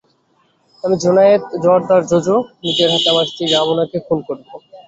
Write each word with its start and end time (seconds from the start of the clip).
আমি 0.83 0.95
জোনায়েদ 1.03 1.43
জোয়ার্দার 1.63 2.01
জোজো, 2.09 2.35
নিজের 2.63 2.89
হাতে 2.93 3.07
আমার 3.09 3.27
স্ত্রী 3.29 3.45
রামোনাকে 3.47 3.97
খুন 4.07 4.19
করব। 4.27 4.47